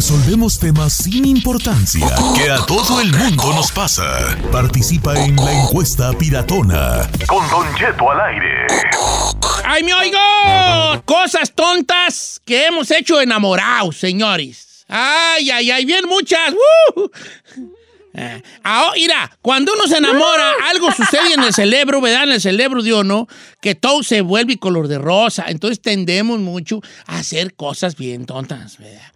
[0.00, 4.34] Resolvemos temas sin importancia que a todo el mundo nos pasa.
[4.50, 7.06] Participa en la encuesta piratona.
[7.28, 8.66] Con Don Cheto al aire.
[9.62, 11.02] ¡Ay, me oigo!
[11.04, 14.86] Cosas tontas que hemos hecho enamorados, señores.
[14.88, 15.84] ¡Ay, ay, ay!
[15.84, 16.50] Bien muchas.
[16.96, 17.10] ¡Uh!
[18.64, 22.24] Ah, mira, cuando uno se enamora, algo sucede en el cerebro, ¿verdad?
[22.24, 23.28] En el cerebro de uno,
[23.60, 25.44] que todo se vuelve color de rosa.
[25.48, 29.12] Entonces tendemos mucho a hacer cosas bien tontas, ¿verdad?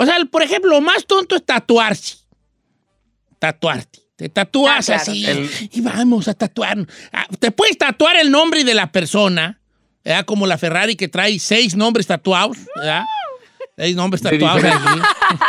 [0.00, 2.16] O sea, por ejemplo, lo más tonto es tatuarse.
[3.38, 4.00] Tatuarte.
[4.16, 5.02] Te tatúas Ah, claro.
[5.02, 6.78] así El- y vamos a tatuar.
[7.12, 9.60] Ah, Te puedes tatuar el nombre de la persona,
[10.04, 10.24] ¿verdad?
[10.24, 13.04] Como la Ferrari que trae seis nombres tatuados, ¿verdad?
[13.76, 15.00] Seis nombres tatuados allí.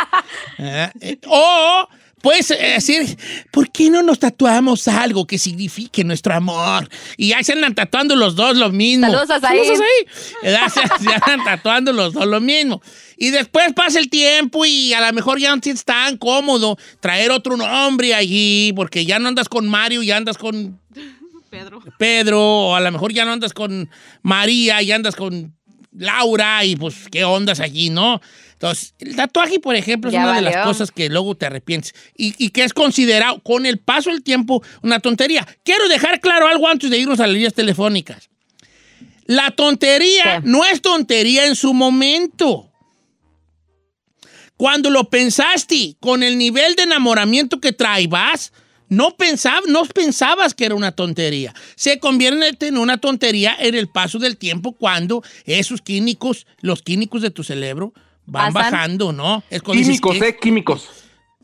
[0.58, 0.92] ¿verdad?
[1.00, 1.88] Eh, O
[2.22, 3.18] puedes eh, decir,
[3.50, 6.88] ¿por qué no nos tatuamos algo que signifique nuestro amor?
[7.16, 9.06] Y ahí se andan tatuando los dos lo mismo.
[9.06, 9.40] Saludos a.
[9.40, 9.78] Saludos
[10.44, 10.70] a.
[10.70, 12.82] Se, se andan tatuando los dos lo mismo.
[13.16, 17.30] Y después pasa el tiempo y a lo mejor ya no es tan cómodo traer
[17.30, 20.80] otro nombre allí, porque ya no andas con Mario, ya andas con
[21.50, 21.82] Pedro.
[21.98, 23.90] Pedro, o a lo mejor ya no andas con
[24.22, 25.54] María, y andas con
[25.92, 28.20] Laura, y pues, ¿qué ondas allí, no?
[28.60, 32.34] Entonces, el tatuaje, por ejemplo, es una de las cosas que luego te arrepientes y,
[32.36, 35.48] y que es considerado, con el paso del tiempo, una tontería.
[35.64, 38.28] Quiero dejar claro algo antes de irnos a las líneas telefónicas.
[39.24, 40.48] La tontería ¿Qué?
[40.48, 42.70] no es tontería en su momento.
[44.58, 48.52] Cuando lo pensaste con el nivel de enamoramiento que traibas,
[48.90, 51.54] no, pensab- no pensabas que era una tontería.
[51.76, 57.22] Se convierte en una tontería en el paso del tiempo cuando esos químicos, los químicos
[57.22, 57.94] de tu cerebro,
[58.30, 58.72] van Pasan.
[58.72, 59.42] bajando, ¿no?
[59.50, 60.36] Es dices Químicos, ¿eh?
[60.40, 60.88] Químicos.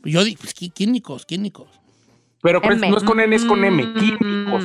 [0.03, 1.67] Yo digo, pues, quí- químicos, químicos.
[2.41, 3.83] Pero pues, no es con N, es con M.
[3.83, 3.93] Mm.
[3.95, 4.63] Químicos.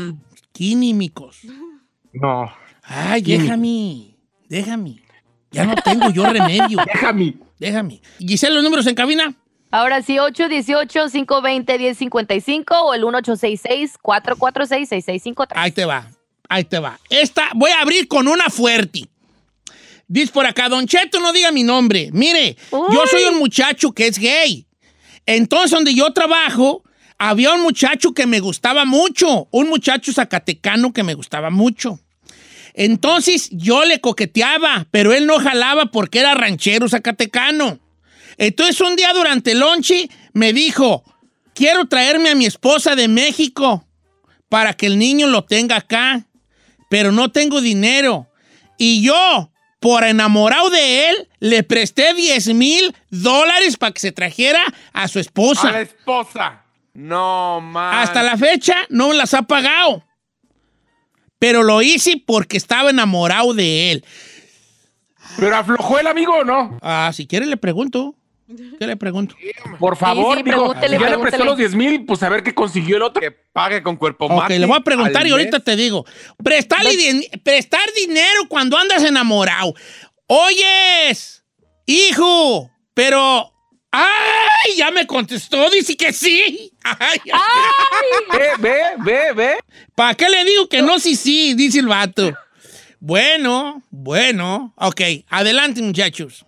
[0.53, 1.39] Químicos.
[2.12, 2.53] No.
[2.83, 3.45] Ay, Químicos.
[3.45, 4.17] déjame,
[4.48, 5.03] déjame.
[5.50, 6.78] Ya no tengo yo remedio.
[6.95, 7.34] Déjame.
[7.59, 8.00] Déjame.
[8.19, 9.34] Giselle, los números en cabina.
[9.70, 15.48] Ahora sí, 818-520-1055 o el 1866-446-6653.
[15.55, 16.09] Ahí te va,
[16.49, 16.99] ahí te va.
[17.10, 19.09] Esta, voy a abrir con una fuerte.
[20.12, 22.11] Dice por acá, Don Cheto, no diga mi nombre.
[22.12, 24.67] Mire, yo soy un muchacho que es gay.
[25.25, 26.84] Entonces, donde yo trabajo,
[27.17, 29.49] había un muchacho que me gustaba mucho.
[29.51, 31.99] Un muchacho zacatecano que me gustaba mucho.
[32.75, 37.78] Entonces, yo le coqueteaba, pero él no jalaba porque era ranchero zacatecano.
[38.37, 41.05] Entonces, un día durante el lonche me dijo,
[41.55, 43.89] quiero traerme a mi esposa de México
[44.51, 46.27] para que el niño lo tenga acá,
[46.91, 48.28] pero no tengo dinero.
[48.77, 49.52] Y yo,
[49.82, 54.62] por enamorado de él, le presté 10 mil dólares para que se trajera
[54.93, 55.69] a su esposa.
[55.69, 56.62] A la esposa.
[56.94, 57.98] No, man.
[57.98, 60.04] Hasta la fecha no me las ha pagado.
[61.41, 64.04] Pero lo hice porque estaba enamorado de él.
[65.37, 66.78] ¿Pero aflojó el amigo o no?
[66.81, 68.15] Ah, si quiere le pregunto.
[68.79, 69.35] ¿Qué le pregunto?
[69.79, 70.51] Por favor, sí, Si
[70.99, 73.21] ya le prestó los 10 mil, pues a ver qué consiguió el otro.
[73.21, 75.65] Que pague con cuerpo Ok, mate le voy a preguntar y ahorita mes.
[75.65, 76.05] te digo.
[76.43, 79.75] Prestarle di- prestar dinero cuando andas enamorado.
[80.27, 81.45] Oyes,
[81.87, 83.49] hijo, pero...
[83.95, 84.77] ¡Ay!
[84.79, 86.73] Ya me contestó, dice que sí.
[86.84, 87.21] ¡Ay!
[88.33, 89.57] Ve, ve, ve, ve.
[89.95, 90.99] ¿Para qué le digo que no?
[90.99, 92.33] Sí, sí, dice el vato.
[93.01, 94.73] Bueno, bueno.
[94.77, 96.47] Ok, adelante, muchachos.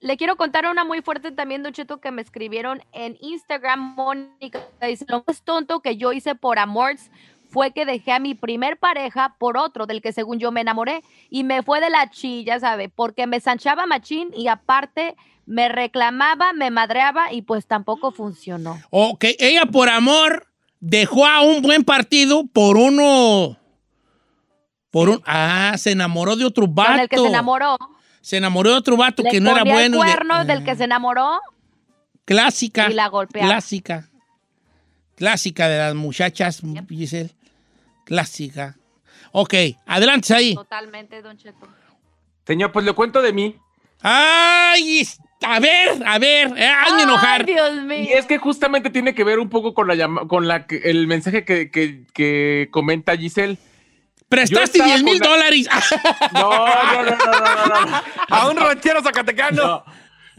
[0.00, 3.94] Le quiero contar una muy fuerte también, Don Cheto, que me escribieron en Instagram.
[3.94, 7.10] Mónica dice: Lo más tonto que yo hice por amores
[7.48, 11.02] fue que dejé a mi primer pareja por otro, del que según yo me enamoré,
[11.30, 12.88] y me fue de la chilla, ¿sabe?
[12.88, 15.16] Porque me sanchaba machín y aparte
[15.46, 18.78] me reclamaba, me madreaba y pues tampoco funcionó.
[18.90, 20.46] Ok, ella por amor
[20.78, 23.56] dejó a un buen partido por uno.
[24.90, 25.22] Por un.
[25.26, 26.92] Ah, se enamoró de otro vato.
[26.92, 27.78] Con el que se enamoró.
[28.20, 29.78] Se enamoró de otro vato Le que no era bueno.
[29.78, 31.40] el y de- cuerno del que se enamoró
[32.24, 32.90] Clásica.
[32.90, 33.48] y la golpeaba.
[33.48, 34.08] Clásica.
[35.16, 37.30] Clásica de las muchachas, Giselle.
[38.04, 38.76] Clásica.
[39.32, 39.54] Ok,
[39.86, 40.54] adelante ahí.
[40.54, 41.66] Totalmente, Don Cheto.
[42.46, 43.56] Señor, pues le cuento de mí.
[44.00, 45.06] Ay,
[45.42, 47.40] a ver, a ver, eh, hazme enojar.
[47.46, 47.98] Ay, Dios mío.
[48.04, 50.78] Y es que justamente tiene que ver un poco con la llama- con la que-
[50.84, 53.58] el mensaje que, que- que comenta Giselle.
[54.28, 55.68] Prestaste yo estaba 10 mil dólares.
[56.32, 58.02] No, no, no, no, no, no, no.
[58.28, 59.62] A un ranchero zacatecano.
[59.62, 59.84] No,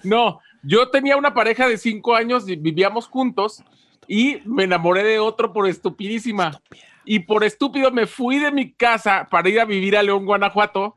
[0.04, 3.64] no, yo tenía una pareja de cinco años y vivíamos juntos
[4.08, 6.60] y me enamoré de otro por estupidísima.
[7.06, 10.96] Y por estúpido me fui de mi casa para ir a vivir a León, Guanajuato.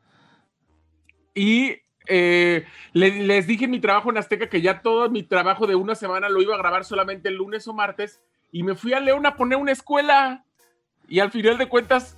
[1.33, 5.65] Y eh, le- les dije en mi trabajo en Azteca que ya todo mi trabajo
[5.65, 8.21] de una semana lo iba a grabar solamente el lunes o martes.
[8.51, 10.45] Y me fui a León a poner una escuela.
[11.07, 12.17] Y al final de cuentas,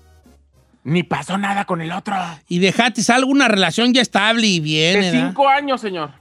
[0.85, 2.15] ni pasó nada con el otro.
[2.47, 5.01] y dejaste alguna relación ya estable y bien.
[5.01, 5.27] De ¿verdad?
[5.27, 6.11] cinco años, señor.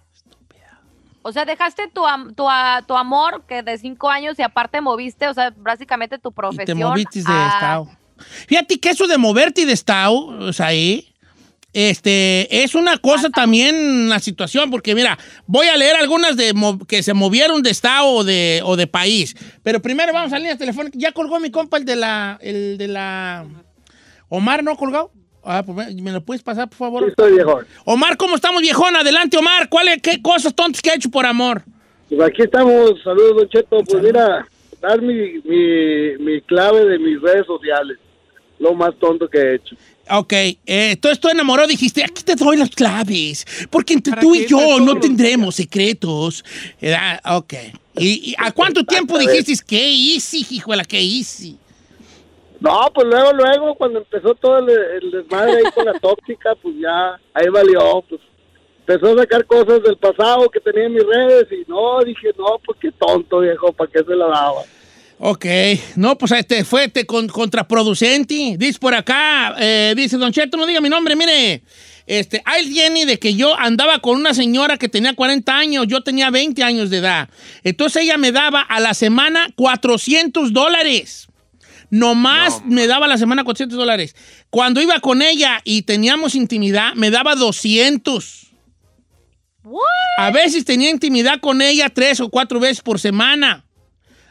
[1.23, 4.81] O sea, dejaste tu, am- tu, a- tu amor que de cinco años y aparte
[4.81, 6.67] moviste, o sea, básicamente tu Y profesión.
[6.67, 7.91] te moviste de a- estado.
[8.49, 11.15] Fíjate que eso de moverte de estado, o sea, ahí,
[11.73, 16.55] este, es una cosa también la situación, porque mira, voy a leer algunas de
[16.87, 19.35] que se movieron de estado o de, o de país.
[19.63, 20.99] Pero primero vamos a líneas telefónicas.
[21.01, 23.45] Ya colgó mi compa el de la, el de la...
[24.35, 25.13] Omar, ¿no ha colgado?
[25.45, 27.09] Ah, pues me, ¿me lo puedes pasar, por favor?
[27.09, 27.61] estoy viejo.
[27.85, 28.97] Omar, ¿cómo estamos, viejón?
[28.97, 29.69] Adelante, Omar.
[29.69, 31.63] ¿Cuál es, ¿Qué cosas tontas que ha hecho por amor?
[32.09, 33.85] Pues aquí estamos, saludos, Don Cheto.
[33.85, 34.47] Pues mira,
[34.81, 37.99] dar mi, mi, mi clave de mis redes sociales.
[38.59, 39.77] Lo más tonto que he hecho.
[40.11, 44.35] Ok, eh, entonces tú enamorado dijiste, aquí te doy las claves, porque entre ¿Para tú
[44.35, 46.45] y yo no tendremos secretos.
[46.81, 47.21] ¿Verdad?
[47.37, 47.55] Ok.
[47.97, 51.59] ¿Y, y a cuánto tiempo dijiste, qué easy, hijuela, qué easy?
[52.65, 56.75] No, pues luego, luego, cuando empezó todo el, el desmadre ahí con la tóxica, pues
[56.81, 58.23] ya, ahí valió, pues.
[58.87, 62.59] Empezó a sacar cosas del pasado que tenía en mis redes y no, dije, no,
[62.65, 64.63] pues qué tonto, viejo, ¿para qué se la daba?
[65.19, 65.47] Ok,
[65.97, 68.57] no, pues este fue este, con, contraproducente.
[68.59, 71.63] Dice por acá, eh, dice Don Cheto, no diga mi nombre, mire.
[72.07, 76.03] Este, hay Jenny de que yo andaba con una señora que tenía 40 años, yo
[76.03, 77.29] tenía 20 años de edad.
[77.63, 81.29] Entonces ella me daba a la semana 400 dólares.
[81.95, 84.17] Nomás me daba a la semana 400 dólares.
[84.51, 88.49] Cuando iba con ella y teníamos intimidad, me daba 200.
[89.63, 89.85] What?
[90.19, 93.65] A veces tenía intimidad con ella tres o cuatro veces por semana.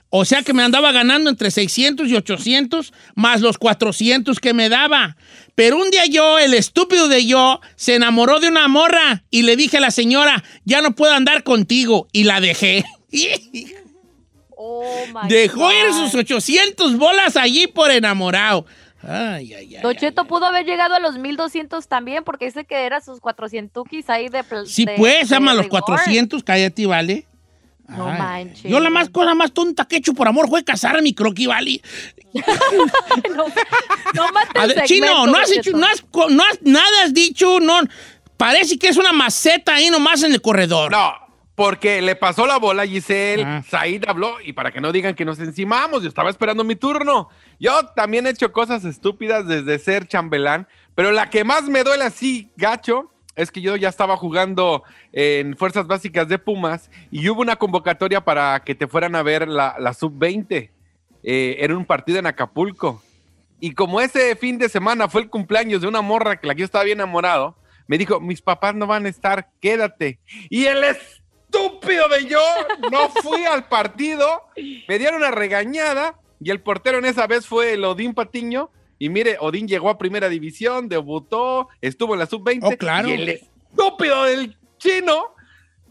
[0.09, 4.67] O sea que me andaba ganando entre 600 y 800 más los 400 que me
[4.67, 5.15] daba.
[5.55, 9.55] Pero un día yo, el estúpido de yo, se enamoró de una morra y le
[9.55, 12.09] dije a la señora, ya no puedo andar contigo.
[12.11, 12.83] Y la dejé.
[14.65, 15.71] Oh my Dejó God.
[15.71, 18.65] ir sus 800 bolas allí por enamorado.
[19.01, 19.81] Ay, ay, ay.
[19.81, 20.27] Don ay, Cheto ay.
[20.29, 24.43] pudo haber llegado a los 1200 también, porque dice que era sus 400 ahí de.
[24.65, 25.81] Sí, de- pues, de ama los rigor.
[25.81, 27.27] 400, cállate, vale.
[27.89, 28.63] No Ay, manches.
[28.71, 31.13] Yo la más cosa más tonta que he hecho por amor fue casar a mi
[31.13, 31.81] croqui, vale.
[33.35, 33.45] no,
[34.13, 37.13] no mates A ver, segmento, Chino, no has hecho, no has, no has- nada has
[37.13, 37.81] dicho, no.
[38.37, 40.91] Parece que es una maceta ahí nomás en el corredor.
[40.91, 41.13] No,
[41.55, 43.63] porque le pasó la bola a Giselle, Ah.
[43.67, 47.29] Said habló y para que no digan que nos encimamos, yo estaba esperando mi turno.
[47.59, 52.05] Yo también he hecho cosas estúpidas desde ser chambelán, pero la que más me duele
[52.05, 57.41] así, gacho, es que yo ya estaba jugando en Fuerzas Básicas de Pumas y hubo
[57.41, 60.69] una convocatoria para que te fueran a ver la, la sub-20.
[61.23, 63.01] Eh, era un partido en Acapulco.
[63.59, 66.59] Y como ese fin de semana fue el cumpleaños de una morra que la que
[66.59, 67.55] yo estaba bien enamorado,
[67.87, 70.19] me dijo, mis papás no van a estar, quédate.
[70.49, 70.83] Y el
[71.53, 72.41] estúpido de yo
[72.91, 74.43] no fui al partido,
[74.87, 78.69] me dieron una regañada y el portero en esa vez fue el Odín Patiño.
[78.99, 82.59] Y mire, Odín llegó a primera división, debutó, estuvo en la sub-20.
[82.63, 83.09] Oh, claro.
[83.09, 85.35] Y el estúpido del chino,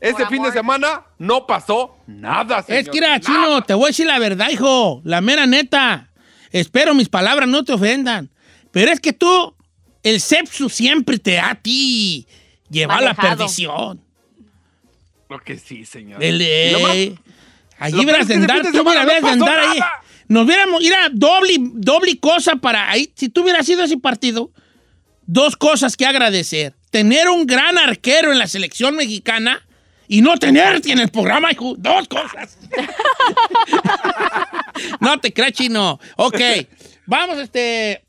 [0.00, 2.64] ese Por fin de semana no pasó nada.
[2.66, 3.20] es que era nada.
[3.20, 5.00] chino, te voy a decir la verdad, hijo.
[5.04, 6.10] La mera neta.
[6.50, 8.30] Espero mis palabras no te ofendan.
[8.70, 9.54] Pero es que tú,
[10.02, 12.26] el sepsu siempre te da a ti.
[12.70, 14.02] Lleva a la perdición.
[15.32, 16.22] Lo que sí, señor.
[16.82, 17.14] Más- eh,
[17.78, 18.98] allí es de andar, tú no de
[19.30, 19.78] andar ahí.
[20.28, 23.10] Nos hubiéramos, ir a doble, doble cosa para ahí.
[23.14, 24.50] Si tú hubieras sido ese partido,
[25.24, 26.74] dos cosas que agradecer.
[26.90, 29.66] Tener un gran arquero en la selección mexicana
[30.06, 31.76] y no tenerte en el programa, hijo.
[31.78, 32.58] Dos cosas.
[35.00, 35.98] no te creas, chino.
[36.16, 36.38] Ok,
[37.06, 38.04] vamos este,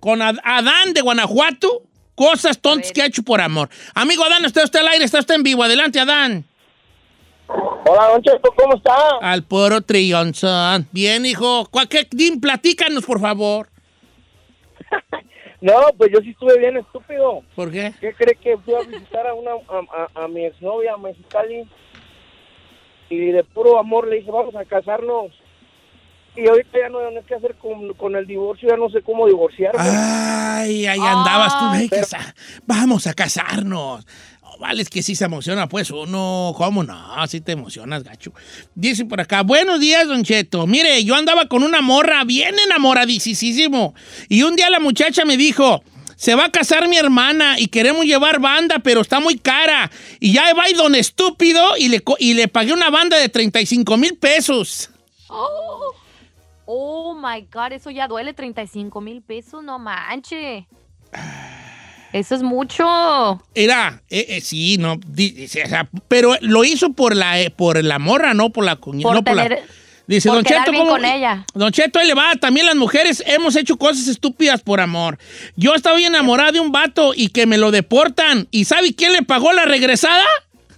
[0.00, 1.84] con Ad- Adán de Guanajuato.
[2.16, 3.68] Cosas tontas que ha hecho por amor.
[3.94, 5.62] Amigo Adán, está usted al aire, está usted en vivo.
[5.62, 6.44] Adelante, Adán.
[7.48, 8.96] Hola, Don Cheto, ¿cómo está?
[9.20, 10.88] Al puro trillonzón.
[10.90, 11.68] Bien, hijo.
[11.70, 13.68] ¿Cuál- qué- dim, platícanos, por favor.
[15.58, 17.42] No, pues yo sí estuve bien estúpido.
[17.56, 17.94] ¿Por qué?
[17.98, 21.66] ¿Qué cree que fui a visitar a una a, a- a mi exnovia a Mexicali?
[23.08, 25.32] Y de puro amor le dije, vamos a casarnos.
[26.36, 29.26] Y ahorita ya no, sé qué hacer con, con el divorcio, ya no sé cómo
[29.26, 29.80] divorciarme.
[29.82, 31.64] Ay, ahí andabas tú.
[31.70, 31.80] Ay.
[31.82, 32.34] "Ay, casa-
[32.66, 34.06] Vamos a casarnos.
[34.42, 36.52] Oh, vale, es que sí se emociona, pues uno.
[36.56, 37.26] ¿Cómo no?
[37.26, 38.32] Sí te emocionas, gacho.
[38.74, 40.66] Dice por acá, buenos días, Don Cheto.
[40.66, 43.94] Mire, yo andaba con una morra bien enamoradísimo.
[44.28, 45.82] Y un día la muchacha me dijo,
[46.16, 49.90] se va a casar mi hermana y queremos llevar banda, pero está muy cara.
[50.20, 53.28] Y ya va y don estúpido y le, co- y le pagué una banda de
[53.28, 54.90] 35 mil pesos.
[55.28, 55.92] Oh,
[56.66, 60.66] oh my God, eso ya duele 35 mil pesos, no manche.
[62.12, 62.84] Eso es mucho.
[63.54, 67.82] Era, eh, eh, sí, no, di- o sea, pero lo hizo por la, eh, por
[67.82, 69.14] la morra, no por la cuñada.
[69.14, 69.64] No por la- tener-
[70.06, 71.44] Dice, por Don Cheto, ¿cómo- con ella.
[71.52, 72.32] Don Cheto, ahí le va.
[72.36, 75.18] También las mujeres hemos hecho cosas estúpidas por amor.
[75.56, 78.46] Yo estaba enamorada de un vato y que me lo deportan.
[78.52, 80.24] ¿Y sabe quién le pagó la regresada?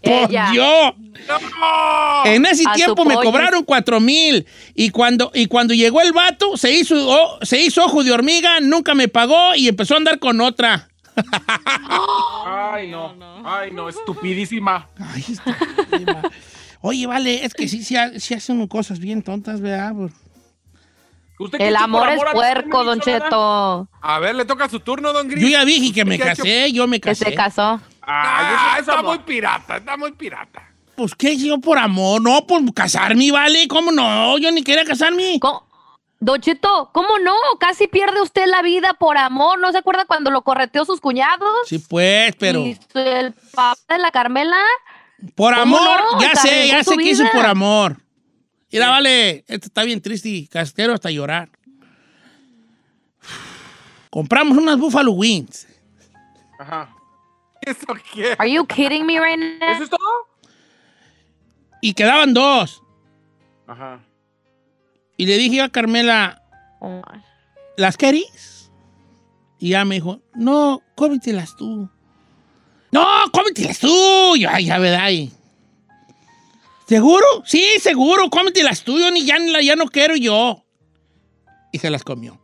[0.02, 0.50] Por Ella.
[0.52, 0.92] Dios.
[1.28, 2.24] ¡No!
[2.24, 4.46] En ese A tiempo me cobraron cuatro mil.
[4.74, 8.60] Y cuando, y cuando llegó el vato, se hizo, oh, se hizo ojo de hormiga,
[8.60, 10.88] nunca me pagó y empezó a andar con otra.
[12.46, 13.14] Ay, no.
[13.44, 14.88] Ay, no, estupidísima.
[14.98, 15.56] Ay, esta
[15.90, 16.22] prima.
[16.80, 19.94] Oye, vale, es que sí, sí, ha- sí hacen cosas bien tontas, ¿verdad?
[21.40, 23.00] ¿Usted El amor es puerco, Don?
[23.00, 23.88] Cheto.
[24.00, 25.42] A ver, le toca su turno, don Gris.
[25.42, 27.26] Yo ya dije que me casé, yo me Que casé.
[27.26, 27.80] se casó.
[28.10, 29.16] Ah, está amor.
[29.16, 30.62] muy pirata, está muy pirata.
[30.96, 31.36] Pues, ¿qué?
[31.36, 33.68] Yo por amor, no, por casarme, ¿vale?
[33.68, 34.38] ¿Cómo no?
[34.38, 35.38] Yo ni quería casarme.
[35.40, 35.66] ¿Cómo?
[36.20, 37.34] Don Cheto, ¿cómo no?
[37.60, 39.60] Casi pierde usted la vida por amor.
[39.60, 41.68] ¿No se acuerda cuando lo correteó sus cuñados?
[41.68, 44.56] Sí, pues, pero Y el papá de la Carmela.
[45.36, 46.20] por ¿cómo amor, no?
[46.20, 47.98] ya sé, ya sé que hizo por amor.
[48.72, 51.50] Mira, vale, esto está bien triste y castero hasta llorar.
[54.10, 55.68] Compramos unas Buffalo Wings.
[56.58, 56.94] Ajá.
[57.62, 58.34] ¿Eso qué?
[58.38, 59.70] Are you kidding me right now?
[59.70, 60.00] ¿Eso es todo?
[61.80, 62.82] Y quedaban dos.
[63.66, 64.00] Ajá.
[65.16, 66.42] Y le dije a Carmela,
[66.80, 67.02] Oh.
[67.76, 68.70] ¿las querís?
[69.58, 71.90] Y ya me dijo, no, cómetelas tú.
[72.92, 74.36] No, cómetelas tú.
[74.36, 75.10] Y yo, ay, ya, ¿verdad?
[76.86, 77.26] ¿Seguro?
[77.44, 78.98] Sí, seguro, cómetelas tú.
[78.98, 80.64] Yo ni ya, ya no quiero yo.
[81.72, 82.40] Y se las comió.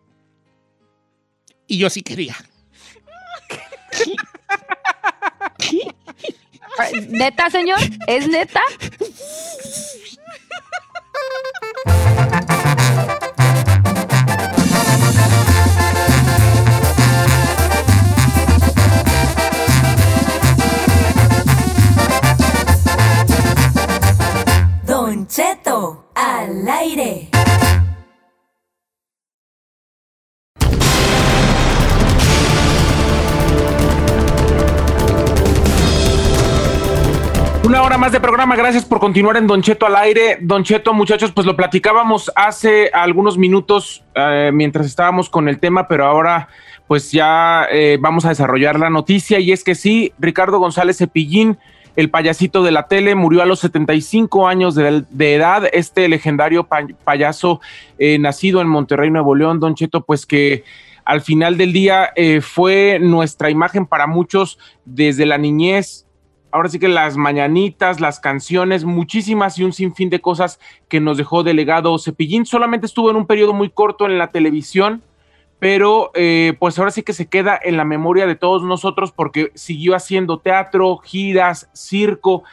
[1.68, 2.37] Y yo sí quería.
[7.09, 7.78] ¿Neta, señor?
[8.07, 8.62] ¿Es neta?
[39.04, 40.38] Continuar en Don Cheto al aire.
[40.40, 45.87] Don Cheto, muchachos, pues lo platicábamos hace algunos minutos eh, mientras estábamos con el tema,
[45.88, 46.49] pero ahora
[46.87, 49.38] pues ya eh, vamos a desarrollar la noticia.
[49.40, 51.58] Y es que sí, Ricardo González Cepillín,
[51.96, 56.64] el payasito de la tele, murió a los 75 años de, de edad, este legendario
[56.64, 57.61] pa- payaso
[57.99, 60.64] eh, nacido en Monterrey, Nuevo León, Don Cheto, pues que
[61.04, 66.06] al final del día fue nuestra imagen para muchos desde la niñez,
[66.54, 71.18] ahora sí que las mañanitas, las canciones, muchísimas y un sinfín de cosas que nos
[71.18, 72.46] dejó delegado Cepillín.
[72.46, 75.02] Solamente estuvo en un periodo muy corto en la televisión,
[75.58, 79.50] pero eh, pues ahora sí que se queda en la memoria de todos nosotros porque
[79.56, 82.44] siguió haciendo teatro, giras, circo.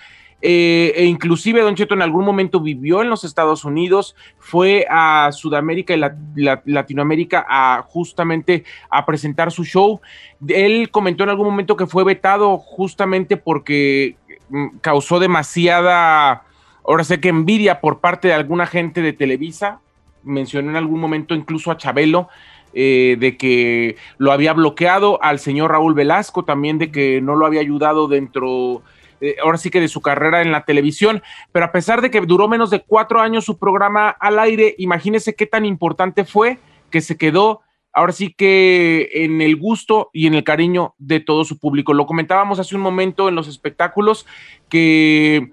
[0.42, 5.30] Eh, e inclusive Don Cheto en algún momento vivió en los Estados Unidos, fue a
[5.32, 10.02] Sudamérica y la- la- Latinoamérica a justamente a presentar su show.
[10.48, 14.16] Él comentó en algún momento que fue vetado justamente porque
[14.50, 16.44] mm, causó demasiada,
[16.88, 19.80] ahora sé que envidia por parte de alguna gente de Televisa.
[20.24, 22.30] Mencionó en algún momento incluso a Chabelo.
[22.74, 27.46] eh, de que lo había bloqueado al señor Raúl Velasco, también de que no lo
[27.46, 28.82] había ayudado dentro,
[29.22, 32.22] eh, ahora sí que de su carrera en la televisión, pero a pesar de que
[32.22, 36.58] duró menos de cuatro años su programa al aire, imagínese qué tan importante fue
[36.90, 37.62] que se quedó
[37.94, 41.94] ahora sí que en el gusto y en el cariño de todo su público.
[41.94, 44.26] Lo comentábamos hace un momento en los espectáculos
[44.70, 45.52] que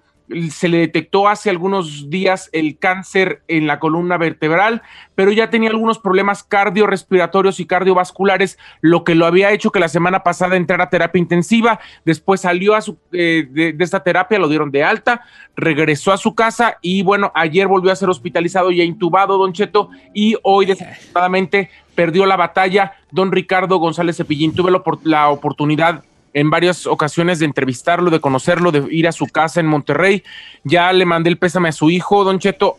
[0.50, 4.82] se le detectó hace algunos días el cáncer en la columna vertebral,
[5.14, 9.88] pero ya tenía algunos problemas cardiorrespiratorios y cardiovasculares, lo que lo había hecho que la
[9.88, 14.49] semana pasada entrara a terapia intensiva, después salió a su, eh, de, esta terapia, lo
[14.49, 15.23] dieron de alta,
[15.56, 19.90] regresó a su casa y bueno, ayer volvió a ser hospitalizado y intubado, don Cheto,
[20.12, 24.54] y hoy desafortunadamente perdió la batalla don Ricardo González Cepillín.
[24.54, 26.04] Tuve la, opor- la oportunidad
[26.35, 30.23] en varias ocasiones de entrevistarlo, de conocerlo, de ir a su casa en Monterrey.
[30.64, 32.76] Ya le mandé el pésame a su hijo, don Cheto.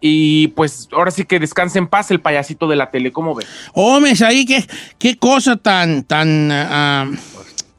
[0.00, 3.44] Y pues ahora sí que descanse en paz el payasito de la tele, ¿cómo ve?
[3.74, 4.64] Hombre, ahí qué,
[4.98, 7.10] qué cosa tan, tan, ah,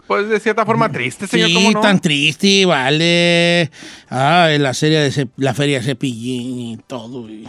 [0.06, 1.80] Pues de cierta forma triste, señor, sí, ¿cómo no?
[1.80, 3.72] tan triste, vale.
[4.10, 7.30] Ah, la serie de Cep- la feria de Cepillín y todo.
[7.30, 7.48] y-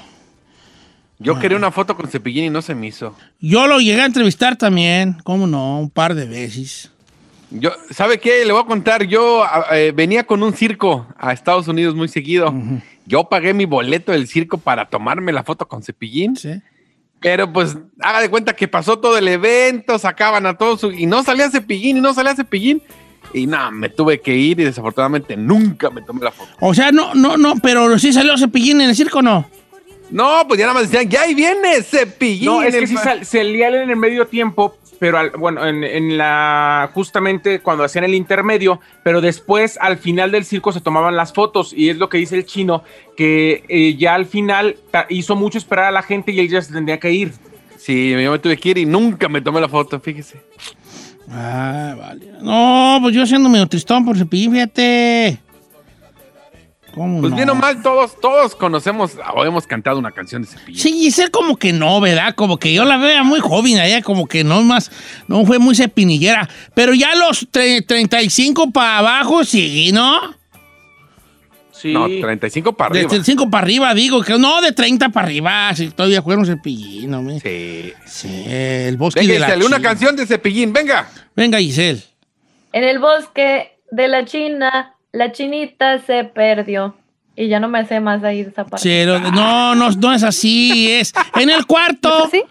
[1.19, 3.17] Yo quería una foto con Cepillín y no se me hizo.
[3.41, 6.93] Yo lo llegué a entrevistar también, cómo no, un par de veces.
[7.51, 8.45] Yo, ¿sabe qué?
[8.45, 9.05] Le voy a contar.
[9.05, 12.55] Yo eh, venía con un circo a Estados Unidos muy seguido.
[13.07, 16.37] Yo pagué mi boleto del circo para tomarme la foto con Cepillín.
[16.37, 16.61] ¿sí?
[17.21, 21.07] Pero pues haga de cuenta que pasó todo el evento, sacaban a todos su- y
[21.07, 22.83] no salía Cepillín y no salía Cepillín.
[23.35, 26.51] Y nada, me tuve que ir y desafortunadamente nunca me tomé la foto.
[26.61, 29.49] O sea, no, no, no, pero sí salió Cepillín en el circo, ¿no?
[30.11, 32.47] No, pues ya nada más decían, ya ahí viene Cepillín.
[32.47, 33.03] No, es que sí pa-".
[33.05, 38.05] sal- salía en el medio tiempo, pero al- bueno, en, en la justamente cuando hacían
[38.05, 42.09] el intermedio, pero después al final del circo se tomaban las fotos y es lo
[42.09, 42.85] que dice el chino
[43.17, 46.63] que eh, ya al final ta- hizo mucho esperar a la gente y él ya
[46.63, 47.33] se tendría que ir.
[47.77, 50.41] Sí, yo me tuve que ir y nunca me tomé la foto, fíjese.
[51.31, 52.33] Ah, vale.
[52.43, 55.39] No, pues yo siendo medio tristón por cepillín, fíjate.
[56.95, 57.37] ¿Cómo Pues no?
[57.37, 60.81] bien o mal, todos, todos conocemos o hemos cantado una canción de Cepillín.
[60.81, 62.35] Sí, Giselle como que no, ¿verdad?
[62.35, 64.91] Como que yo la veo muy joven, ella como que no más,
[65.29, 66.49] no fue muy cepinillera.
[66.75, 70.19] Pero ya los tre- 35 para abajo, sí, ¿no?
[71.73, 71.93] Sí.
[71.95, 73.09] No, 35 para De arriba.
[73.11, 77.23] 35 para arriba, digo, que no, de 30 para arriba, si todavía fueron cepillín, ¿no?
[77.23, 77.93] me- Sí.
[78.05, 79.89] Sí, el bosque Venga, de la Giselle, una China.
[79.89, 81.09] canción de Cepillín, venga.
[81.35, 82.03] Venga, Giselle.
[82.73, 86.97] En el bosque de la China, la chinita se perdió.
[87.37, 89.07] Y ya no me sé más ahí de esa parte.
[89.07, 92.19] No, no, no, no es así, es en el cuarto.
[92.19, 92.43] ¿Es así?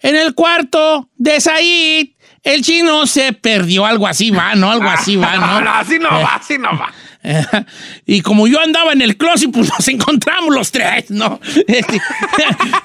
[0.00, 2.10] En el cuarto de Said,
[2.44, 4.70] el chino se perdió, algo así va, ¿no?
[4.70, 5.60] Algo así va, No, ¿no?
[5.62, 6.92] no, así no va, así no va.
[8.06, 11.40] y como yo andaba en el closet, pues nos encontramos los tres, ¿no?
[11.68, 12.00] Este,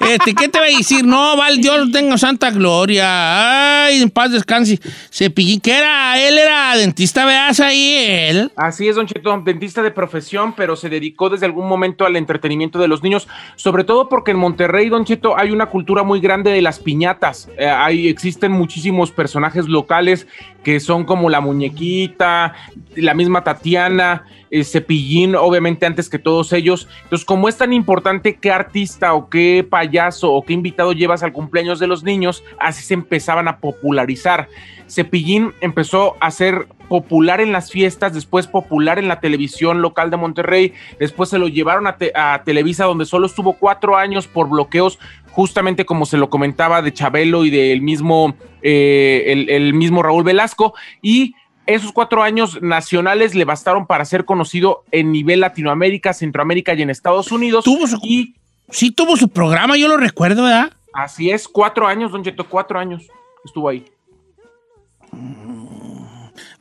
[0.09, 1.05] este, ¿Qué te va a decir?
[1.05, 3.85] No, vale, Dios tenga santa gloria.
[3.85, 4.79] Ay, en paz descanse.
[5.11, 8.51] Cepillín, que era, él era dentista, veas ahí, él.
[8.55, 12.77] Así es, Don Cheto, dentista de profesión, pero se dedicó desde algún momento al entretenimiento
[12.77, 16.51] de los niños, sobre todo porque en Monterrey, Don Cheto, hay una cultura muy grande
[16.51, 17.49] de las piñatas.
[17.57, 20.27] Eh, hay, existen muchísimos personajes locales
[20.63, 22.53] que son como la muñequita,
[22.95, 26.87] la misma Tatiana, eh, Cepillín, obviamente antes que todos ellos.
[27.03, 31.33] Entonces, como es tan importante qué artista o qué payaso o qué invitado llevas al
[31.33, 34.47] cumpleaños de los niños, así se empezaban a popularizar.
[34.87, 40.17] Cepillín empezó a ser popular en las fiestas, después popular en la televisión local de
[40.17, 44.99] Monterrey, después se lo llevaron a, a Televisa donde solo estuvo cuatro años por bloqueos,
[45.33, 50.23] justamente como se lo comentaba de Chabelo y del mismo, eh, el, el mismo Raúl
[50.23, 51.35] Velasco, y
[51.65, 56.89] esos cuatro años nacionales le bastaron para ser conocido en nivel Latinoamérica, Centroamérica y en
[56.89, 57.63] Estados Unidos.
[57.65, 58.35] Tuvo su- Y
[58.69, 60.71] Sí tuvo su programa, yo lo recuerdo, ¿verdad?
[60.93, 63.03] así es, cuatro años, Don Cheto, cuatro años
[63.45, 63.85] estuvo ahí.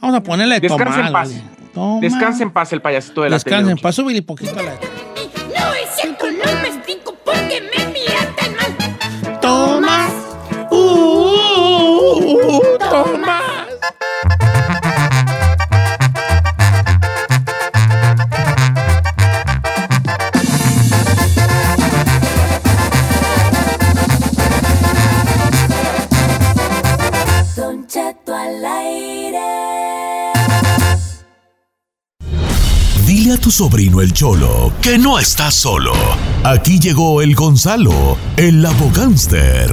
[0.00, 1.42] Vamos a ponerle de Descansa en paz.
[1.72, 2.00] Toma.
[2.00, 3.94] Descansa en paz el payasito de la Descansa en paz.
[3.94, 4.72] Súbele poquito a la...
[33.62, 35.92] sobrino el Cholo que no está solo.
[36.42, 39.70] Aquí llegó el Gonzalo, el abogánster.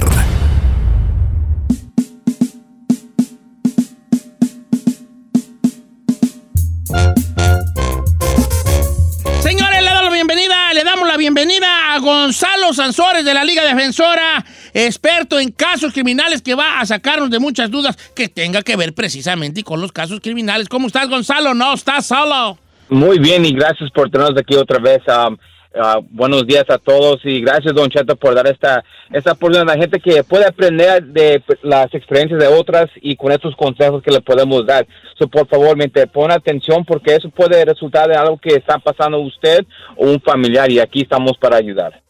[9.42, 13.64] Señores, le damos la bienvenida, le damos la bienvenida a Gonzalo Sansores de la Liga
[13.64, 18.76] Defensora, experto en casos criminales que va a sacarnos de muchas dudas que tenga que
[18.76, 20.68] ver precisamente con los casos criminales.
[20.68, 21.54] ¿Cómo estás, Gonzalo?
[21.54, 22.56] No, estás solo.
[22.90, 24.98] Muy bien y gracias por tenernos aquí otra vez.
[25.06, 25.34] Um,
[25.76, 29.76] uh, buenos días a todos y gracias Don Cheto por dar esta, esta oportunidad a
[29.76, 34.10] la gente que puede aprender de las experiencias de otras y con estos consejos que
[34.10, 34.88] le podemos dar.
[35.16, 39.20] So, por favor, mente, pon atención porque eso puede resultar de algo que está pasando
[39.20, 39.64] usted
[39.96, 42.02] o un familiar y aquí estamos para ayudar.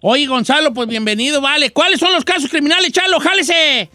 [0.00, 1.70] Oye, Gonzalo, pues bienvenido, vale.
[1.70, 3.18] ¿Cuáles son los casos criminales, Chalo?
[3.18, 3.90] ¡Jálese!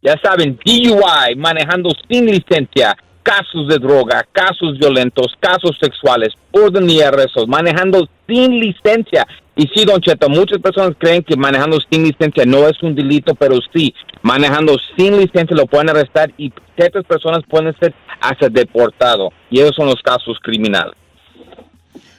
[0.00, 2.96] Ya saben, DUI, manejando sin licencia,
[3.28, 9.26] casos de droga, casos violentos, casos sexuales, orden y arrestos, manejando sin licencia.
[9.54, 13.34] Y sí, Don Cheto, muchas personas creen que manejando sin licencia no es un delito,
[13.34, 19.34] pero sí, manejando sin licencia lo pueden arrestar y ciertas personas pueden ser hasta deportados.
[19.50, 20.94] Y esos son los casos criminales.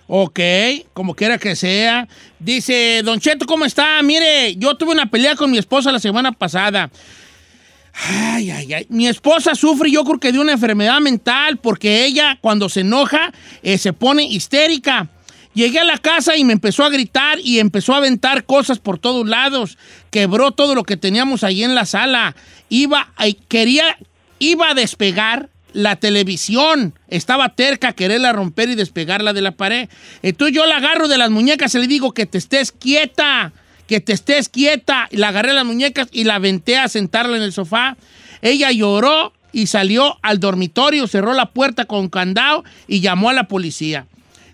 [0.05, 0.39] Ok,
[0.93, 2.07] como quiera que sea.
[2.37, 3.99] Dice, Don Cheto, ¿cómo está?
[4.03, 6.91] Mire, yo tuve una pelea con mi esposa la semana pasada.
[8.07, 8.85] Ay, ay, ay.
[8.89, 13.33] Mi esposa sufre, yo creo que de una enfermedad mental, porque ella, cuando se enoja,
[13.61, 15.09] eh, se pone histérica.
[15.53, 18.99] Llegué a la casa y me empezó a gritar y empezó a aventar cosas por
[18.99, 19.77] todos lados.
[20.11, 22.35] Quebró todo lo que teníamos ahí en la sala.
[22.69, 23.11] Iba,
[23.47, 23.97] quería,
[24.37, 26.93] iba a despegar la televisión.
[27.07, 29.89] Estaba terca quererla romper y despegarla de la pared.
[30.21, 33.51] Entonces yo la agarro de las muñecas y le digo que te estés quieta,
[33.89, 35.07] que te estés quieta.
[35.09, 37.97] Y la agarré las muñecas y la aventé a sentarla en el sofá.
[38.43, 43.47] Ella lloró y salió al dormitorio, cerró la puerta con candado y llamó a la
[43.47, 44.05] policía.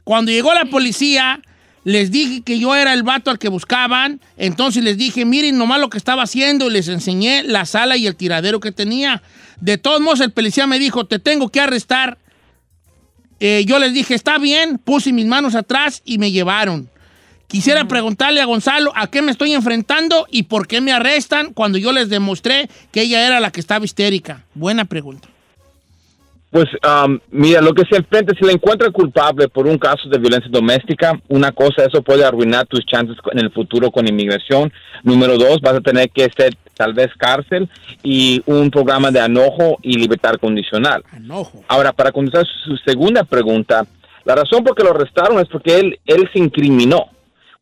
[0.06, 1.42] Cuando llegó la policía,
[1.84, 5.82] les dije que yo era el vato al que buscaban, entonces les dije, miren nomás
[5.82, 9.22] lo que estaba haciendo y les enseñé la sala y el tiradero que tenía.
[9.60, 12.18] De todos modos, el policía me dijo, te tengo que arrestar.
[13.42, 16.90] Eh, yo les dije, está bien, puse mis manos atrás y me llevaron.
[17.48, 21.78] Quisiera preguntarle a Gonzalo a qué me estoy enfrentando y por qué me arrestan cuando
[21.78, 24.44] yo les demostré que ella era la que estaba histérica.
[24.56, 25.30] Buena pregunta.
[26.56, 30.18] Pues um, mira, lo que se enfrenta, si la encuentra culpable por un caso de
[30.18, 34.72] violencia doméstica, una cosa, eso puede arruinar tus chances en el futuro con inmigración.
[35.04, 37.70] Número dos, vas a tener que ser tal vez cárcel
[38.04, 41.04] y un programa de anojo y libertad condicional.
[41.12, 41.62] Anojo.
[41.68, 43.86] Ahora, para contestar su segunda pregunta,
[44.24, 47.10] la razón por que lo arrestaron es porque él, él se incriminó.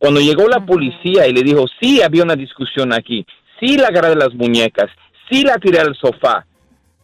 [0.04, 3.26] Cuando llegó la policía y le dijo, sí, había una discusión aquí,
[3.58, 4.90] sí la agarré de las muñecas,
[5.32, 6.46] sí la tiré al sofá,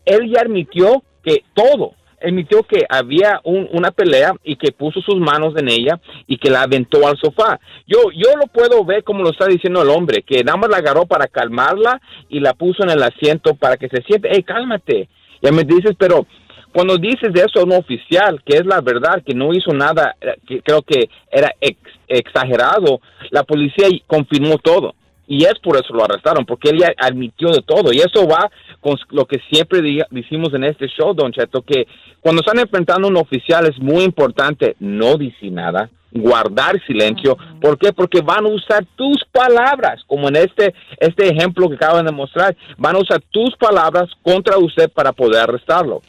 [0.03, 5.15] él ya admitió que todo, admitió que había un- una pelea y que puso sus
[5.15, 7.57] manos en ella y que la aventó al sofá.
[7.87, 10.79] Yo, yo lo puedo ver como lo está diciendo el hombre, que nada más la
[10.79, 15.07] agarró para calmarla y la puso en el asiento para que se siente, hey, cálmate.
[15.41, 16.27] Ya me dices, pero
[16.73, 20.15] cuando dices de eso a un oficial, que es la verdad, que no hizo nada,
[20.21, 23.01] eh, que creo que era ex- exagerado,
[23.31, 24.93] la policía confirmó todo.
[25.27, 27.93] Y es por eso lo arrestaron, porque él ya admitió de todo.
[27.93, 29.79] Y eso va con lo que siempre
[30.09, 31.85] decimos en este show, Don Cheto, que
[32.19, 37.37] cuando están enfrentando a un oficial es muy importante no decir nada, guardar silencio.
[37.61, 37.93] ¿Por qué?
[37.93, 42.55] Porque van a usar tus palabras, como en este, este ejemplo que acaban de mostrar,
[42.79, 46.01] van a usar tus palabras contra usted para poder arrestarlo.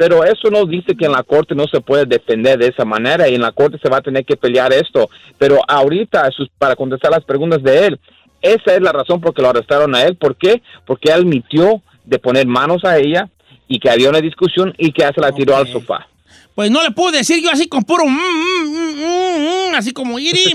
[0.00, 3.28] Pero eso no dice que en la corte no se puede defender de esa manera
[3.28, 5.10] y en la corte se va a tener que pelear esto.
[5.36, 8.00] Pero ahorita, para contestar las preguntas de él,
[8.40, 10.16] esa es la razón por que lo arrestaron a él.
[10.16, 10.62] ¿Por qué?
[10.86, 13.28] Porque él admitió de poner manos a ella
[13.68, 16.08] y que había una discusión y que se la tiró al sofá.
[16.54, 20.54] Pues no le puedo decir yo así con puro mm, mm, mm, así como iri.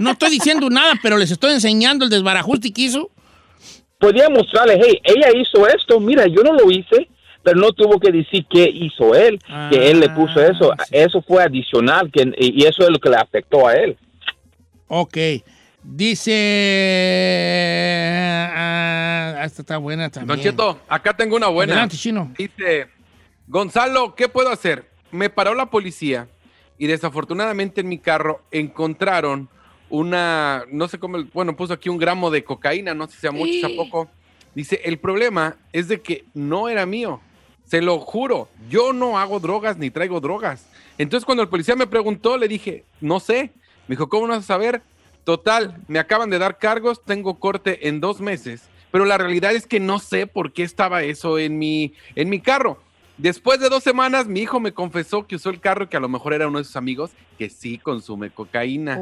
[0.00, 3.10] No estoy diciendo nada, pero les estoy enseñando el desbarajuste que hizo.
[4.00, 7.08] Podía mostrarle, hey, ella hizo esto, mira, yo no lo hice,
[7.42, 10.72] pero no tuvo que decir qué hizo él, que él le puso eso.
[10.90, 13.96] Eso fue adicional que, y eso es lo que le afectó a él.
[14.88, 15.16] Ok.
[15.82, 16.32] Dice.
[18.54, 20.36] ah, esta está buena también.
[20.36, 21.72] Don Cheto, acá tengo una buena.
[21.72, 22.32] Adelante, Chino.
[22.36, 22.88] Dice,
[23.46, 24.90] Gonzalo, ¿qué puedo hacer?
[25.10, 26.28] Me paró la policía
[26.76, 29.48] y desafortunadamente en mi carro encontraron
[29.90, 33.32] una, no sé cómo, bueno, puso aquí un gramo de cocaína, no sé si sea
[33.32, 34.08] mucho, sea poco.
[34.54, 37.20] Dice, el problema es de que no era mío.
[37.68, 40.66] Se lo juro, yo no hago drogas ni traigo drogas.
[40.96, 43.52] Entonces cuando el policía me preguntó, le dije, no sé.
[43.86, 44.82] Me dijo, ¿cómo no vas a saber?
[45.24, 49.66] Total, me acaban de dar cargos, tengo corte en dos meses, pero la realidad es
[49.66, 52.78] que no sé por qué estaba eso en mi, en mi carro.
[53.18, 56.08] Después de dos semanas, mi hijo me confesó que usó el carro, que a lo
[56.08, 58.94] mejor era uno de sus amigos, que sí consume cocaína.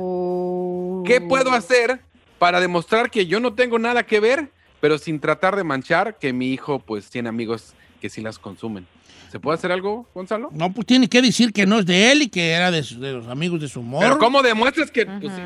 [1.05, 2.01] ¿Qué puedo hacer
[2.41, 4.51] para demostrar que yo no tengo nada que ver,
[4.81, 7.75] pero sin tratar de manchar que mi hijo pues tiene amigos
[8.07, 8.87] que sí las consumen?
[9.33, 10.51] ¿Se puede hacer algo, Gonzalo?
[10.53, 13.01] No, pues tiene que decir que no es de él y que era de, su-
[13.01, 14.07] de los amigos de su morro.
[14.07, 15.05] Pero ¿cómo demuestras que...?
[15.05, 15.43] pues, sí.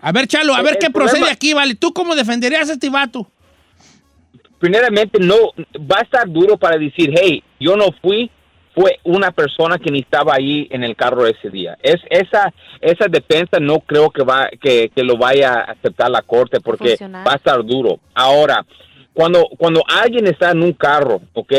[0.00, 1.74] A ver, Chalo, a El- ver el qué procede aquí, vale.
[1.74, 3.28] ¿Tú cómo defenderías a este vato?
[4.60, 5.36] primeramente no
[5.90, 8.28] va a estar duro para decir, hey, yo no fui,
[8.74, 11.76] fue una persona que ni estaba ahí en el carro ese día.
[11.82, 16.22] Es esa esa defensa no creo que va que, que lo vaya a aceptar la
[16.22, 17.26] corte porque Funcionar.
[17.26, 18.00] va a estar duro.
[18.14, 18.64] Ahora,
[19.18, 21.52] cuando cuando alguien está en un carro, ¿ok?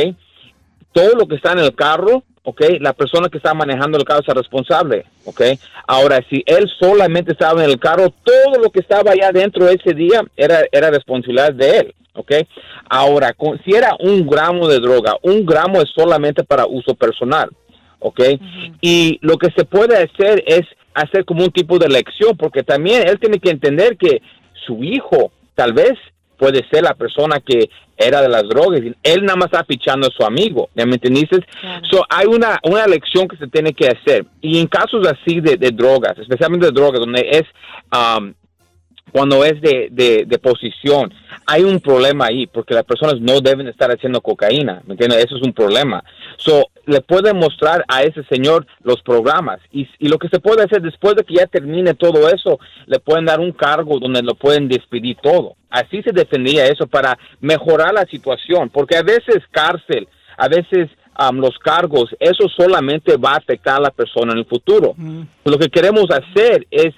[0.93, 2.61] Todo lo que está en el carro, ¿ok?
[2.79, 5.41] La persona que está manejando el carro es responsable, ¿ok?
[5.85, 9.93] Ahora, si él solamente estaba en el carro, todo lo que estaba allá adentro ese
[9.93, 12.31] día era, era responsabilidad de él, ¿ok?
[12.89, 17.49] Ahora, con- si era un gramo de droga, un gramo es solamente para uso personal,
[17.99, 18.21] ¿ok?
[18.79, 20.61] Y lo que se puede hacer es
[20.93, 24.21] hacer como un tipo de lección, porque también él tiene que entender que
[24.65, 25.95] su hijo tal vez
[26.39, 28.81] puede ser la persona que era de las drogas.
[29.03, 31.45] Él nada más está fichando a su amigo, ¿ya me entendiste?
[31.91, 34.25] So, hay una, una lección que se tiene que hacer.
[34.41, 37.43] Y en casos así de, de drogas, especialmente de drogas, donde es...
[37.93, 38.33] um,
[39.11, 41.11] cuando es de, de, de posición,
[41.47, 45.25] hay un problema ahí, porque las personas no deben estar haciendo cocaína, ¿me entiendes?
[45.25, 46.03] Eso es un problema.
[46.37, 50.63] So, le pueden mostrar a ese señor los programas y, y lo que se puede
[50.63, 54.33] hacer después de que ya termine todo eso, le pueden dar un cargo donde lo
[54.33, 55.55] pueden despedir todo.
[55.69, 61.37] Así se defendía eso para mejorar la situación, porque a veces cárcel, a veces am,
[61.37, 64.95] los cargos, eso solamente va a afectar a la persona en el futuro.
[65.45, 66.95] Lo que queremos hacer es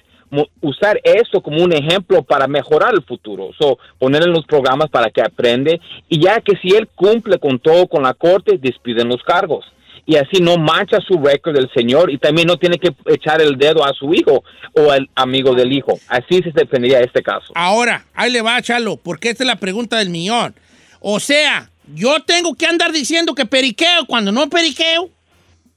[0.61, 3.49] usar esto como un ejemplo para mejorar el futuro.
[3.59, 7.59] So, poner en los programas para que aprende y ya que si él cumple con
[7.59, 9.65] todo con la corte, despiden los cargos.
[10.05, 13.57] Y así no mancha su récord del señor y también no tiene que echar el
[13.57, 15.99] dedo a su hijo o al amigo del hijo.
[16.07, 17.53] Así se defendería este caso.
[17.55, 20.55] Ahora, ahí le va, Chalo, porque esta es la pregunta del millón.
[20.99, 25.09] O sea, yo tengo que andar diciendo que periqueo cuando no periqueo.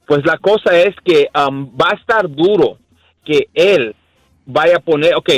[0.07, 2.77] Pues la cosa es que um, va a estar duro
[3.23, 3.95] que él
[4.45, 5.31] vaya a poner, ok,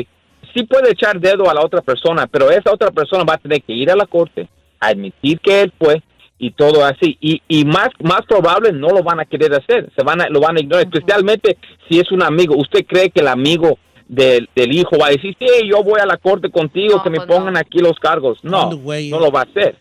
[0.53, 3.61] sí puede echar dedo a la otra persona, pero esa otra persona va a tener
[3.61, 6.03] que ir a la corte, admitir que él fue
[6.39, 7.17] y todo así.
[7.19, 10.39] Y, y más, más probable no lo van a querer hacer, se van a, lo
[10.39, 11.57] van a ignorar, especialmente
[11.89, 12.55] si es un amigo.
[12.55, 16.05] ¿Usted cree que el amigo del, del hijo va a decir, sí, yo voy a
[16.05, 17.35] la corte contigo, No, que me pues no.
[17.35, 18.43] pongan aquí los cargos?
[18.43, 19.75] No, No, lo va a hacer.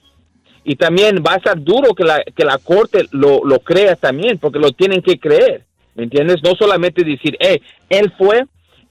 [0.64, 4.38] Y también va a ser duro que la, que la corte lo, lo crea también,
[4.38, 5.64] porque lo tienen que creer.
[5.95, 6.42] ¿Me entiendes?
[6.42, 8.45] No solamente decir, eh, él fue,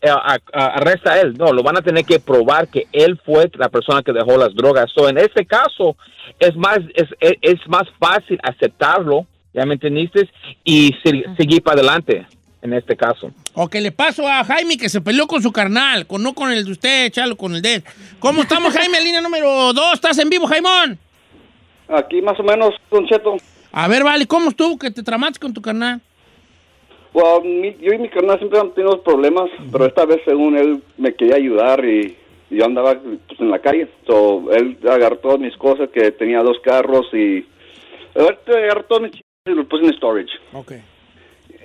[0.09, 1.33] a- a- arresta a él.
[1.37, 4.53] No, lo van a tener que probar que él fue la persona que dejó las
[4.55, 4.91] drogas.
[4.93, 5.95] So, en este caso,
[6.39, 10.29] es más, es, es, es más fácil aceptarlo, ¿ya me entendiste?
[10.63, 12.25] Y se- seguir para adelante
[12.61, 13.31] en este caso.
[13.53, 16.51] O que le paso a Jaime que se peleó con su carnal, con, no con
[16.51, 17.83] el de usted, Chalo, con el de él.
[18.19, 18.99] ¿Cómo estamos, Jaime?
[19.01, 20.97] Línea número dos, ¿estás en vivo, Jaimón?
[21.87, 23.35] Aquí más o menos, Don Cheto.
[23.71, 26.01] A ver, vale, ¿cómo estuvo que te tramaste con tu carnal?
[27.15, 30.81] Well, mi- yo y mi carnal siempre han tenido problemas, pero esta vez según él
[30.97, 32.13] me quería ayudar y,
[32.49, 33.87] y yo andaba pues, en la calle.
[34.05, 37.45] So, él agarró todas mis cosas, que tenía dos carros y...
[38.15, 40.33] Él agarró todas mis cosas y los puse en storage.
[40.51, 40.73] Ok.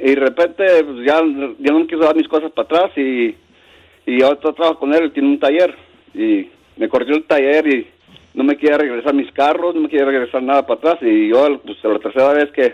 [0.02, 1.20] Y de repente pues, ya,
[1.58, 3.34] ya no me quiso dar mis cosas para atrás y,
[4.06, 5.74] y yo trabajo con él, él tiene un taller
[6.14, 7.86] y me corrió el taller y
[8.34, 11.60] no me quería regresar mis carros, no me quería regresar nada para atrás y yo
[11.64, 12.72] pues la tercera vez que,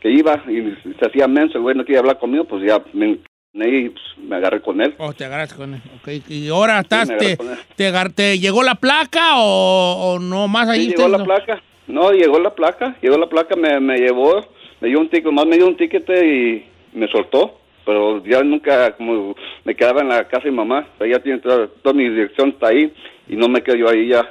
[0.00, 3.18] que iba y se hacía menso, el güey no quería hablar conmigo, pues ya me,
[3.54, 4.94] y, pues, me agarré con él.
[4.98, 5.80] Oh, te agarras con él.
[6.00, 6.08] Ok.
[6.28, 7.36] ¿Y ahora estás, me agarré
[7.76, 10.86] te, te, te llegó la placa o, o no más ahí?
[10.86, 11.62] Sí, llegó la placa.
[11.86, 14.44] No, llegó la placa, llegó la placa, me, me llevó,
[14.80, 17.60] me dio un ticket, más me dio un ticket y me soltó.
[17.84, 21.20] Pero ya nunca, como me quedaba en la casa de mi mamá, o sea, ya
[21.22, 22.92] tiene toda, toda mi dirección está ahí
[23.28, 24.28] y no me quedo yo ahí ya.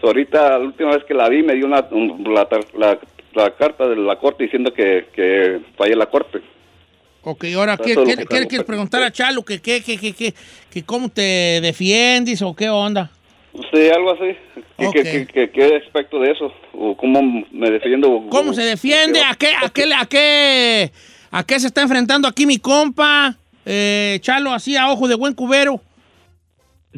[0.00, 2.98] So, ahorita, la última vez que la vi, me dio una, un- la, la,
[3.34, 6.40] la carta de la corte diciendo que, que fallé la corte.
[7.24, 9.44] Ok, ahora, ¿qué, que quieres que preguntar a Chalo?
[9.44, 10.34] ¿Que, qué, qué,
[10.70, 13.10] que cómo te defiendes o qué onda?
[13.72, 14.36] Sí, algo así.
[14.78, 14.92] ¿Qué, Ok.
[14.94, 16.52] qué, qué, qué- qué aspecto de eso?
[16.72, 18.10] ¿O cómo me defiendo?
[18.10, 19.20] o- ¿Cómo se defiende?
[19.22, 20.90] ¿A qué, a qué, a qué,
[21.30, 23.36] a qué se está enfrentando aquí mi compa?
[23.64, 25.80] Eh, Chalo, así a ojo de buen cubero.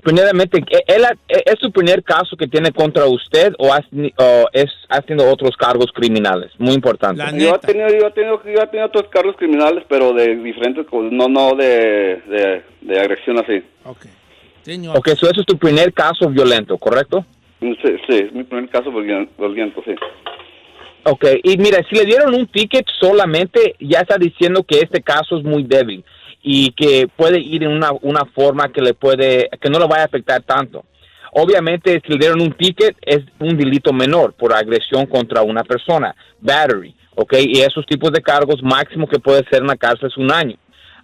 [0.02, 3.86] Primeramente, ¿e- él ha- e- ¿es su primer caso que tiene contra usted o, has-
[4.18, 6.50] o es haciendo otros cargos criminales?
[6.58, 7.22] Muy importante.
[7.38, 10.86] Yo he tenido, yo he tenido, yo he tenido otros cargos criminales, pero de diferentes
[10.86, 13.62] cosas, no, no de, de, de agresión así.
[13.84, 14.06] Ok.
[14.62, 14.96] Señor.
[14.98, 17.24] Ok, so eso es tu primer caso violento, ¿correcto?
[17.60, 19.94] Sí, sí, es mi primer caso volviendo sí.
[21.04, 25.36] Ok, y mira, si le dieron un ticket solamente, ya está diciendo que este caso
[25.38, 26.02] es muy débil
[26.46, 30.02] y que puede ir en una, una forma que le puede, que no le vaya
[30.02, 30.84] a afectar tanto.
[31.32, 36.14] Obviamente, si le dieron un ticket, es un delito menor por agresión contra una persona,
[36.40, 40.16] battery, ok, y esos tipos de cargos máximo que puede ser en la cárcel es
[40.18, 40.56] un año.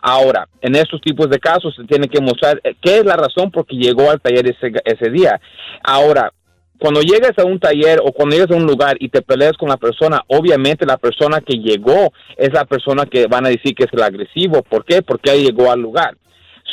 [0.02, 3.50] Ahora, en estos tipos de casos se tiene que mostrar eh, qué es la razón
[3.50, 5.40] por qué llegó al taller ese, ese día.
[5.82, 6.32] Ahora,
[6.80, 9.68] cuando llegas a un taller o cuando llegas a un lugar y te peleas con
[9.68, 13.84] la persona, obviamente la persona que llegó es la persona que van a decir que
[13.84, 14.62] es el agresivo.
[14.62, 15.02] ¿Por qué?
[15.02, 16.16] Porque él llegó al lugar.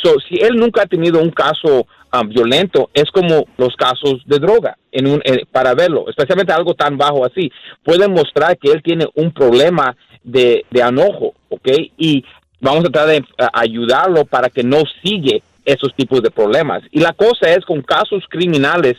[0.02, 4.38] So, si él nunca ha tenido un caso um, violento, es como los casos de
[4.38, 7.52] droga en un, eh, para verlo, especialmente algo tan bajo así.
[7.82, 9.94] Pueden mostrar que él tiene un problema
[10.24, 11.68] de, de enojo, ¿ok?
[11.98, 12.24] Y
[12.60, 16.82] vamos a tratar de eh, ayudarlo para que no sigue esos tipos de problemas.
[16.92, 18.96] Y la cosa es con casos criminales,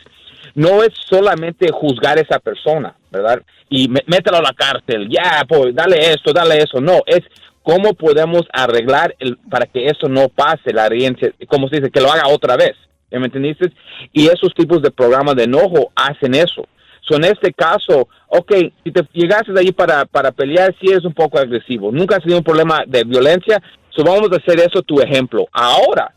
[0.54, 3.42] no es solamente juzgar a esa persona, ¿verdad?
[3.68, 6.80] Y mételo a la cárcel, ya, pues, dale esto, dale eso.
[6.80, 7.20] No, es
[7.62, 12.00] cómo podemos arreglar el, para que eso no pase, la herencia, como se dice, que
[12.00, 12.76] lo haga otra vez.
[13.10, 13.72] ¿Ya me entendiste?
[14.12, 16.66] Y esos tipos de programas de enojo hacen eso.
[17.00, 18.52] So, en este caso, ok,
[18.84, 21.90] si te llegaste de ahí para, para pelear, sí es un poco agresivo.
[21.90, 25.48] Nunca has tenido un problema de violencia, so vamos a hacer eso tu ejemplo.
[25.50, 26.14] Ahora,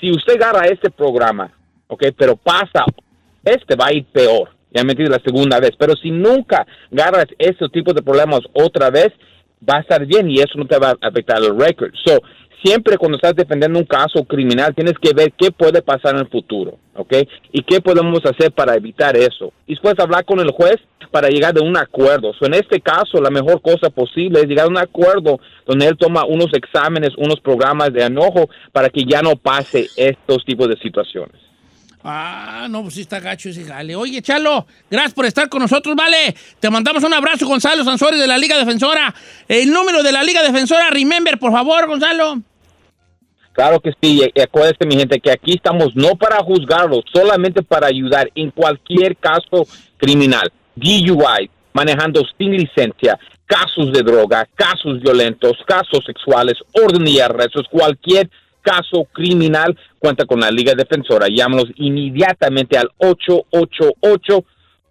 [0.00, 1.50] si usted agarra este programa,
[1.86, 2.84] ok, pero pasa,
[3.44, 4.50] este va a ir peor.
[4.72, 5.70] Ya me entiendes la segunda vez.
[5.78, 9.12] Pero si nunca agarras estos tipos de problemas otra vez,
[9.68, 11.92] va a estar bien y eso no te va a afectar el récord.
[12.04, 12.20] So,
[12.62, 16.28] siempre cuando estás defendiendo un caso criminal, tienes que ver qué puede pasar en el
[16.28, 17.12] futuro, ¿ok?
[17.52, 19.52] Y qué podemos hacer para evitar eso.
[19.66, 20.76] Y después hablar con el juez
[21.10, 22.32] para llegar de un acuerdo.
[22.34, 25.96] So, en este caso, la mejor cosa posible es llegar a un acuerdo donde él
[25.96, 30.76] toma unos exámenes, unos programas de enojo para que ya no pase estos tipos de
[30.78, 31.43] situaciones.
[32.06, 33.96] Ah, no, pues sí está gacho ese jale.
[33.96, 36.36] Oye, Chalo, gracias por estar con nosotros, vale.
[36.60, 39.14] Te mandamos un abrazo, Gonzalo Sansores de la Liga Defensora.
[39.48, 42.42] El número de la Liga Defensora, remember, por favor, Gonzalo.
[43.54, 48.28] Claro que sí, y mi gente que aquí estamos no para juzgarlos, solamente para ayudar
[48.34, 56.54] en cualquier caso criminal, DUI, manejando sin licencia, casos de droga, casos violentos, casos sexuales,
[56.72, 58.28] orden y arrestos, cualquier
[58.64, 61.28] caso criminal, cuenta con la Liga Defensora.
[61.28, 64.44] Llámanos inmediatamente al 888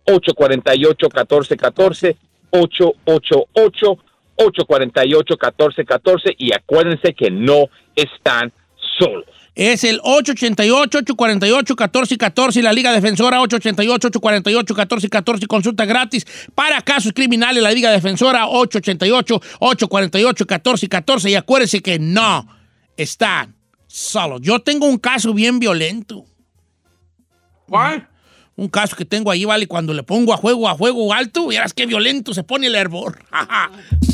[0.05, 2.17] 848 1414
[2.51, 3.97] 888
[4.37, 8.53] 848-1414 y acuérdense que no están
[8.97, 9.25] solos.
[9.55, 17.91] Es el 888-848-1414 y la Liga Defensora 888-848-1414 consulta gratis para casos criminales la Liga
[17.91, 22.47] Defensora 888-848-1414 y acuérdense que no
[22.97, 23.53] están
[23.93, 24.41] solos.
[24.41, 26.25] Yo tengo un caso bien violento.
[27.67, 28.09] ¿Cuál?
[28.55, 31.73] Un caso que tengo ahí, vale, cuando le pongo a juego a juego alto, verás
[31.73, 33.23] qué violento se pone el hervor.